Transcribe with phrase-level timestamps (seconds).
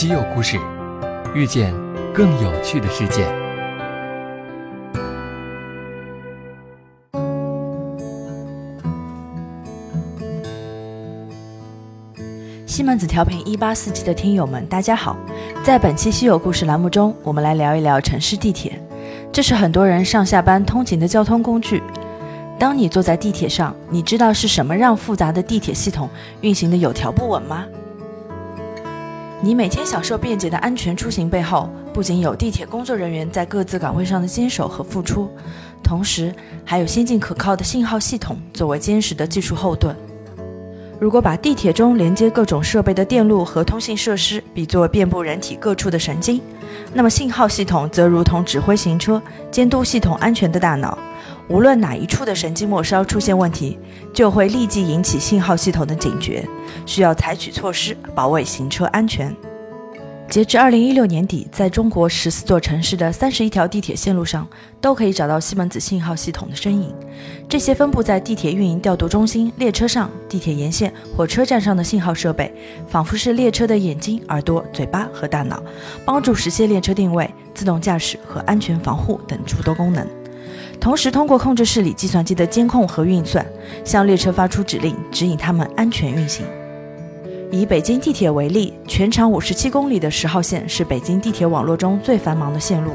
[0.00, 0.58] 稀有故事，
[1.34, 1.74] 遇见
[2.14, 3.30] 更有趣的世界。
[12.66, 15.14] 西门子调频一八四七的听友们，大家好！
[15.62, 18.80] 在本期稀有故事栏目中，我们来聊一聊城市地铁。
[19.30, 21.82] 这是很多人上下班通勤的交通工具。
[22.58, 26.08] 当你坐在地铁上，你知道是什么让复杂的地铁系统
[26.40, 27.66] 运行的有条不紊吗？
[29.42, 35.30] 你每天享受便捷的安全出行背后，不仅有地铁工作人员在各自岗位上的坚守和付出，
[35.82, 39.96] 同时还有先进可靠的信号系统作为坚实的技术后盾。
[41.00, 46.38] 如果把地铁中连接各种设备的电路和通信设施比作遍布人体各处的神经，
[46.92, 50.98] 那么信号系统则如同指挥行车、监督系统安全的大脑。
[51.48, 53.78] 无论哪一处的神经末梢出现问题，
[54.12, 56.46] 就会立即引起信号系统的警觉，
[56.84, 59.34] 需要采取措施保卫行车安全。
[60.30, 64.46] 截至二零一六年底，在中国十四座城市的三十一条地铁线路上，
[64.80, 66.94] 都可以找到西门子信号系统的身影。
[67.48, 72.54] 这些分布在地铁运营调度中心、列车上、地铁沿线火车站上的信号设备，
[72.86, 75.60] 仿佛是列车的眼睛、耳朵、嘴巴和大脑，
[76.04, 80.06] 帮助实现列车定位、自动驾驶和安全防护等诸多功能。
[80.78, 83.44] 同时，通过控制室里计算机的监控和运算，
[83.84, 86.46] 向列车发出指令，指引它们安全运行。
[87.52, 92.92] 以北京地铁为例，全长五十七公里的十号线是北京地铁网络中最繁忙的线路，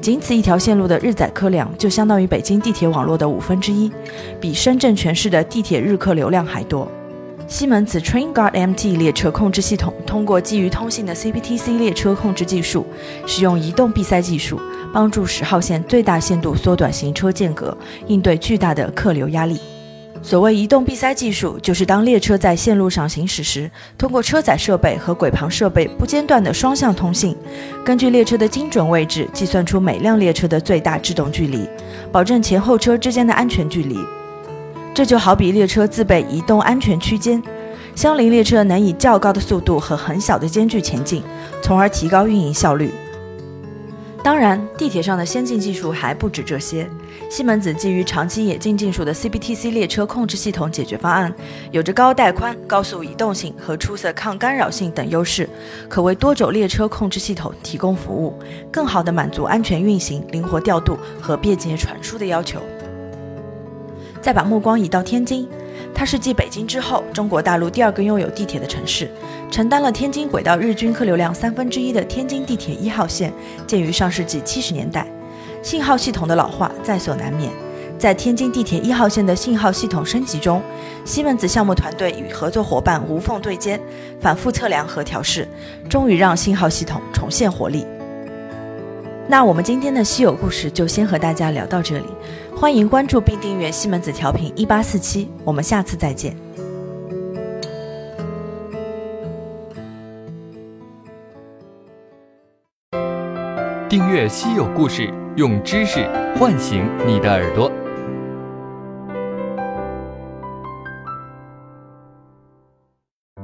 [0.00, 3.92] 仅此一条线路的日载客量就相当于北京地铁网络的五分之一，
[4.40, 6.90] 比深圳全市的地铁日客流量还多。
[7.46, 12.86] 西门子 TrainGuard MT 列车控制系统通过基于通信的 CPTC 列车控制技术，
[13.26, 14.58] 使用移动闭塞技术，
[14.94, 17.76] 帮助十号线最大限度缩短行车间隔，
[18.06, 19.60] 应对巨大的客流压力。
[20.22, 27.34] 所谓移动闭塞技术，就是当列车在线路上行驶时，通过车载设备和轨旁设备不间断的双向通信，
[27.84, 31.66] 根据列车的精准位置计算出每辆列车的最大制动距离，
[32.12, 33.98] 保证前后车之间的安全距离。
[34.92, 37.42] 这就好比列车自备移动安全区间，
[37.96, 41.22] 相邻列车能以较高的速度和很小的间距前进，
[41.62, 42.92] 从而提高运营效率。
[44.22, 46.88] 当然，地铁上的先进技术还不止这些。
[47.30, 51.34] 西门子基于长期冶金技术的 CBTC 列车控制系统解决方案，
[51.70, 55.48] 有着高带宽、高速移动性和出色抗干扰性等优势，
[55.88, 58.38] 可为多种列车控制系统提供服务，
[58.70, 62.60] 更好地满足安全运行、灵活调度和便捷传输的要求。
[64.20, 65.48] 再把目光移到天津。
[65.94, 69.10] 它是继北京之后，中国大陆第二个拥有地铁的城市，
[69.50, 73.32] 承担了天津轨道日均客流量三分之一的天津地铁一号线，
[73.66, 75.06] 建于上世纪七十年代。
[75.62, 77.50] 信号系统的老化在所难免，
[77.98, 80.62] 在天津地铁一号线的信号系统升级中，
[81.04, 83.78] 西门子项目团队与合作伙伴无缝对接，
[84.20, 85.46] 反复测量和调试，
[85.88, 87.86] 终于让信号系统重现活力。
[89.30, 92.06] 那我们今天的稀有故事就先和大家聊到这里，
[92.52, 96.36] 欢迎关注并订阅西门子调频一八四七，我们下次再见。
[103.88, 106.04] 订阅稀有故事，用知识
[106.36, 107.70] 唤醒你的耳朵。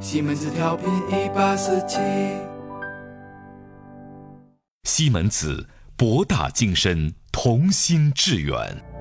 [0.00, 2.00] 西门子调频一八四七。
[4.82, 5.64] 西门子。
[5.98, 8.95] 博大精深，同心致远。